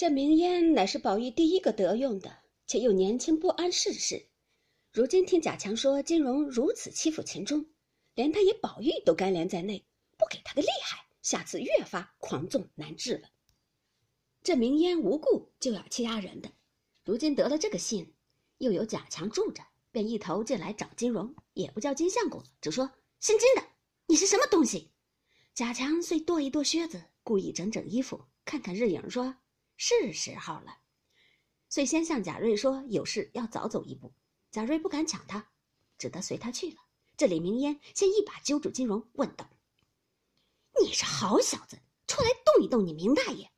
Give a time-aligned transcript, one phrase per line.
[0.00, 2.34] 这明烟乃是宝玉第一个得用的，
[2.66, 4.30] 且又年轻不谙世事。
[4.94, 7.66] 如今听贾强说金荣如此欺负秦钟，
[8.14, 9.84] 连他爷宝玉都干连在内，
[10.16, 13.28] 不给他个厉害，下次越发狂纵难治了。
[14.42, 16.50] 这明烟无故就要欺压人的，
[17.04, 18.14] 如今得了这个信，
[18.56, 23.68] 又有贾强住着，便一头进来找金荣，也不叫金相公，只说姓金的，
[24.06, 24.92] 你是什么东西？
[25.52, 29.36] 贾强遂跺一跺靴子，故意整整衣服，看看日影，说
[29.82, 30.76] ：“是时候了。”
[31.70, 34.12] 遂先向贾瑞说：“有事要早走一步。”
[34.52, 35.48] 贾瑞不敢抢他，
[35.96, 36.76] 只得随他去了。
[37.16, 39.48] 这李明烟先一把揪住金荣，问道
[40.82, 43.50] ：“你是好小子，出来动一动你明大爷！”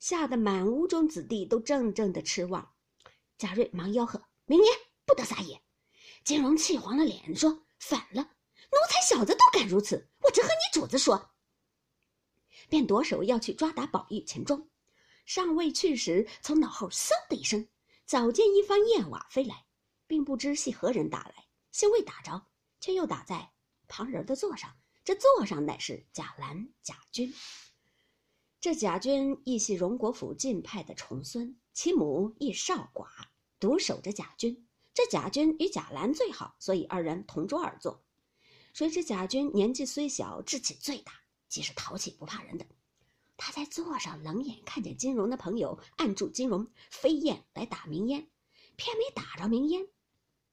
[0.00, 2.72] 吓得满屋中子弟都怔怔的痴望。
[3.36, 5.60] 贾瑞忙吆喝：“明烟不得撒野！”
[6.24, 11.32] 金荣气黄了脸，说：“反了，奴才小子都敢如此，我只和你主子说。”
[12.70, 14.69] 便夺手要去抓打宝玉、钱庄，
[15.32, 17.68] 尚未去时，从脑后嗖的一声，
[18.04, 19.64] 早见一方燕瓦飞来，
[20.08, 22.48] 并不知系何人打来，先未打着，
[22.80, 23.52] 却又打在
[23.86, 24.76] 旁人的座上。
[25.04, 27.32] 这座上乃是贾兰、贾军。
[28.60, 33.06] 这贾军亦系荣国府近派的重孙，其母亦少寡，
[33.60, 34.66] 独守着贾军。
[34.92, 38.04] 这贾军与贾兰最好，所以二人同桌而坐。
[38.74, 41.12] 谁知贾军年纪虽小，志气最大，
[41.48, 42.66] 即是淘气不怕人的。
[43.40, 48.28] 他在座上冷眼看见金荣的朋友按住金荣飞燕来打明烟，
[48.76, 49.88] 偏没打着明烟，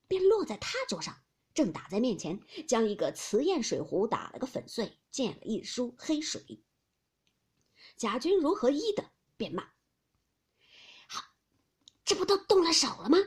[0.08, 1.22] 便落在他桌上，
[1.54, 6.64] 正打在面前，将一个瓷砚水壶打了个粉碎，溅了一梳黑水。
[7.98, 9.70] 贾军如何依的，便骂
[11.10, 11.26] ：“好，
[12.06, 13.18] 这不都动了手了吗？”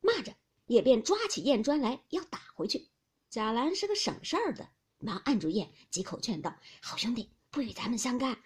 [0.00, 2.88] 骂着也便抓起砚砖来要打回去。
[3.28, 8.42] 贾兰是个省事儿的，忙按住砚，几口劝道：“好兄弟，不与咱们相干。”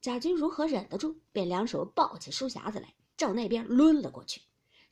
[0.00, 4.40] 贾军如何忍得住，便两手抱起书匣子来，照那边抡了过去。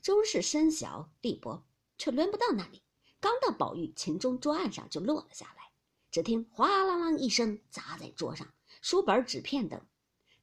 [0.03, 1.65] 终是身小力薄，
[1.97, 2.83] 却抡不到那里。
[3.19, 5.73] 刚到宝玉、秦钟桌案上，就落了下来。
[6.11, 8.47] 只听哗啦啦一声，砸在桌上，
[8.83, 9.81] 书本、纸片等。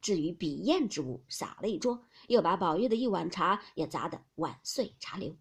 [0.00, 5.36] 至于笔砚之物，洒了一桌，又把宝玉的一碗茶也砸得碗碎茶流。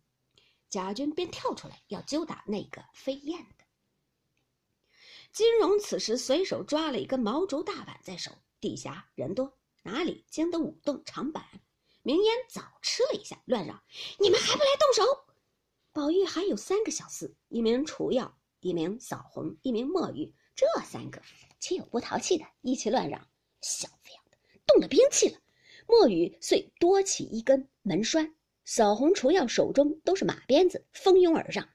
[0.69, 3.66] 贾军便跳出来要揪打那个飞燕的。
[5.31, 11.44] 金荣此时随手抓了一根毛竹大板在手，地下人多，哪里经得舞动长板？
[12.02, 13.84] 明烟早吃了一下，乱嚷
[14.20, 15.26] ：“你们还不来动手！”
[15.92, 21.22] 宝玉还有三个小厮，一名楚耀，一名扫红，一名墨玉，这三个
[21.60, 22.46] 岂有不淘气的？
[22.62, 23.28] 一起乱嚷
[23.62, 24.20] ：“小子呀！”
[24.68, 25.40] 动了兵器了，
[25.88, 31.70] 墨雨遂多起一根门栓，扫红、除药手中都是马鞭子，蜂拥而上。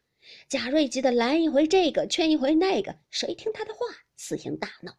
[0.48, 3.80] 贾瑞急得拦一回这个，劝一回那个，谁听他的话？
[4.16, 4.96] 此行大闹。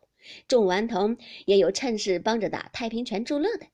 [0.48, 3.68] 众顽童也有趁势帮着打太平拳助乐的，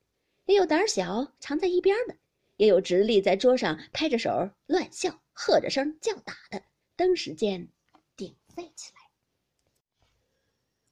[0.46, 2.16] 也有胆小藏在一边的，
[2.58, 6.64] 也有直立在桌上拍着手乱笑、喝着声叫打的。
[6.96, 7.68] 登时间
[8.16, 9.00] 鼎沸起来。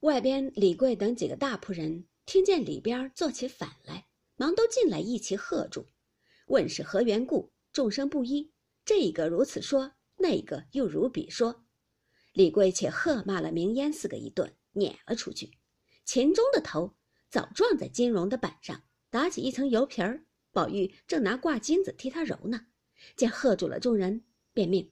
[0.01, 2.05] 外边李贵等几个大仆人。
[2.27, 5.85] 听见里边做起反来，忙都进来一齐喝住，
[6.47, 7.51] 问是何缘故。
[7.71, 8.51] 众生不一，
[8.83, 11.63] 这个如此说，那个又如彼说。
[12.33, 15.49] 李贵且喝骂了明烟四个一顿，撵了出去。
[16.03, 16.93] 秦钟的头
[17.31, 20.23] 早撞在金荣的板上，打起一层油皮儿。
[20.51, 22.67] 宝玉正拿挂金子替他揉呢，
[23.15, 24.91] 见喝住了众人，便命：“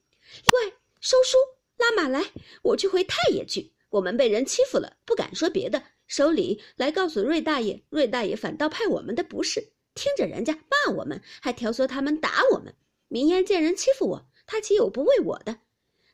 [0.51, 1.37] 喂，收书，
[1.77, 2.31] 拉马来，
[2.63, 3.73] 我去回太爷去。
[3.89, 12.75] 我们被人欺负了，不敢说别的。”手里来告诉瑞大爷，瑞大爷反倒派我们的不是，听着人家骂我们，还挑唆他们打我们。
[13.07, 15.59] 明烟见人欺负我，他岂有不为我的？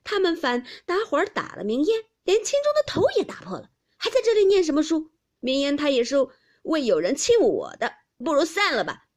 [0.03, 5.09] 他们反打伙儿打了明烟，连青中的头也打破了，还在这里念什么书？
[5.39, 6.15] 明言他也是
[6.61, 7.91] 为有人欺负我的，
[8.23, 9.07] 不如散了吧。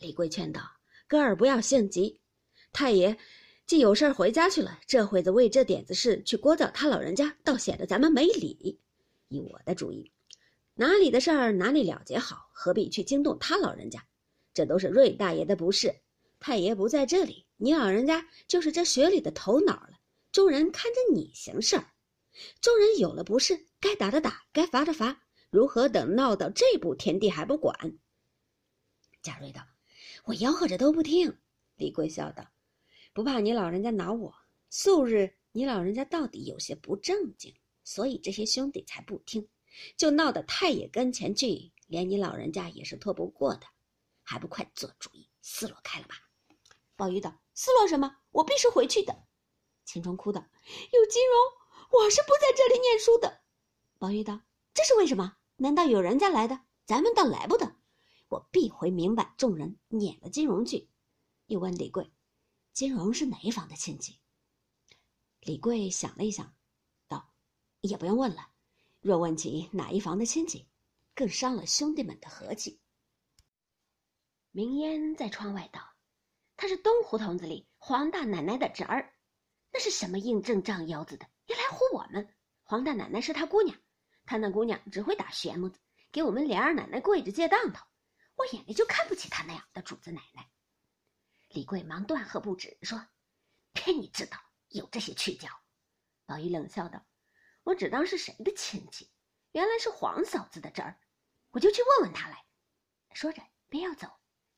[0.00, 0.60] 李贵劝道
[1.08, 2.20] ：“哥儿不要性急，
[2.74, 3.16] 太爷
[3.66, 8.78] 既有事回家去了，这会子为这点子事去聒噪他老人家，倒显得咱们没理。”
[9.28, 10.12] 依我的主意，
[10.74, 14.04] 哪里的事儿哪里了结好，何必去惊动他老人家？
[14.52, 16.02] 这都是瑞大爷的不是。
[16.38, 19.92] 太爷不在这里，你老人家就是这学里的头脑了。
[20.30, 21.86] 众人看着你行事儿，
[22.60, 27.98] 众人有了不是，该打的打，该罚的罚，如何等闹到这步田地还不管？
[29.22, 29.62] 贾瑞道
[30.24, 31.38] ：“我吆喝着都不听。”
[31.76, 32.46] 李贵笑道
[33.14, 34.34] ：“不怕你老人家恼我，
[34.68, 37.54] 素日你老人家到底有些不正经。”
[37.84, 39.46] 所以这些兄弟才不听，
[39.96, 43.66] 就闹到太爷跟前去，连你老人家也是拖不过的，
[44.22, 46.16] 还不快做主意，撕落开了吧？
[46.96, 48.16] 宝玉道：“撕落什么？
[48.30, 49.14] 我必是回去的。”
[49.84, 50.46] 秦钟哭道
[50.92, 51.36] ：“有金荣，
[51.96, 53.42] 我是不在这里念书的。”
[53.98, 54.40] 宝玉道
[54.74, 55.36] ：“这是为什么？
[55.56, 56.60] 难道有人家来的？
[56.84, 57.76] 咱们倒来不得。
[58.28, 60.90] 我必回明白众人撵了金荣去。
[61.46, 62.12] 又问李贵
[62.72, 64.18] ：“金荣是哪一房的亲戚？”
[65.40, 66.54] 李贵想了一想，
[67.06, 67.32] 道
[67.80, 68.48] ：“也不用问了。
[69.00, 70.66] 若问起哪一房的亲戚，
[71.14, 72.80] 更伤了兄弟们的和气。”
[74.50, 75.80] 明烟在窗外道
[76.56, 79.14] ：“他是东胡同子里黄大奶奶的侄儿，
[79.72, 82.34] 那是什么硬正仗腰子的，来唬我们。
[82.62, 83.78] 黄大奶奶是他姑娘，
[84.24, 85.78] 他那姑娘只会打旋木子，
[86.12, 87.86] 给我们连二奶奶跪着借当头。
[88.36, 90.50] 我眼里就看不起他那样的主子奶奶。”
[91.50, 93.06] 李贵忙断喝不止，说
[93.72, 94.38] ：“偏你知道。”
[94.70, 95.48] 有这些去交，
[96.26, 97.06] 宝玉冷笑道
[97.62, 99.08] ：“我只当是谁的亲戚，
[99.52, 100.98] 原来是黄嫂子的侄儿，
[101.52, 102.44] 我就去问问他来。”
[103.14, 104.08] 说着便要走，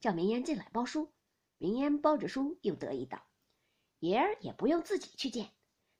[0.00, 1.12] 叫明烟进来包书。
[1.58, 3.26] 明烟包着书，又得意道
[4.00, 5.52] ：“爷儿也不用自己去见，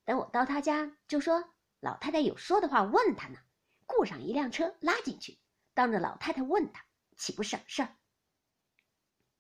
[0.07, 3.39] 等我到他家，就说老太太有说的话问他呢，
[3.87, 5.39] 雇上一辆车拉进去，
[5.75, 6.87] 当着老太太问他，
[7.17, 7.95] 岂不省事儿？”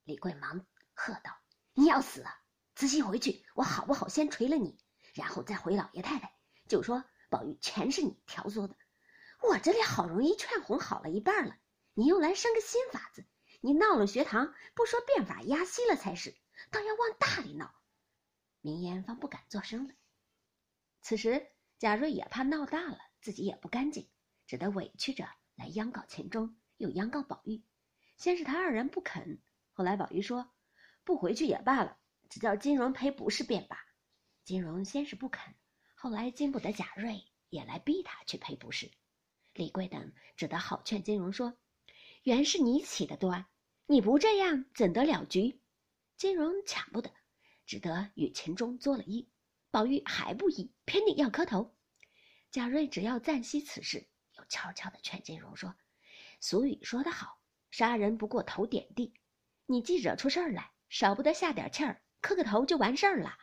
[0.02, 1.38] 李贵忙喝道
[1.72, 2.42] ：“你要死啊！”
[2.74, 4.76] 仔细回去，我好不好先捶了你，
[5.14, 6.36] 然后再回老爷太太，
[6.69, 8.76] 就说宝玉全是你挑唆的。
[9.42, 11.56] 我这里好容易劝哄好了一半了，
[11.94, 13.24] 你又来生个新法子，
[13.60, 16.36] 你闹了学堂，不说变法压息了才是，
[16.72, 17.72] 倒要往大里闹。
[18.60, 19.94] 明烟方不敢作声了。
[21.08, 21.47] 此时
[21.79, 24.08] 贾瑞也怕闹大了，自己也不干净，
[24.44, 27.62] 只得委屈着来央告钱钟，又央告宝玉。
[28.17, 30.50] 先是他二人不肯，后来宝玉说
[31.05, 31.97] 不回去也罢了。
[32.29, 33.79] 只叫金荣赔不是便罢。
[34.43, 35.55] 金荣先是不肯，
[35.94, 38.91] 后来经不得贾瑞也来逼他去赔不是。
[39.55, 41.56] 李贵等只得好劝金荣说
[42.25, 43.47] ：“原是你起的端，
[43.87, 45.62] 你不这样怎得了局？”
[46.19, 47.12] 金荣抢不得，
[47.64, 49.29] 只得与秦钟作了揖。
[49.76, 51.76] 宝玉还不依，偏定要磕头。
[52.50, 54.08] 贾瑞只要暂息此事，
[54.38, 55.76] 又悄悄地劝金荣说
[56.40, 59.12] ：“俗语说得好，杀人不过头点地。
[59.67, 63.37] 你既惹出事儿来，少不得下点气儿。”磕个头就完事儿了，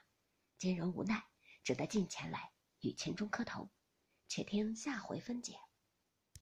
[0.57, 1.23] 金荣无奈，
[1.63, 3.69] 只得进前来与秦钟磕头。
[4.27, 5.53] 且听下回分解。